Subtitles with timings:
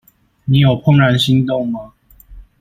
[0.45, 1.93] 你有怦然心動嗎？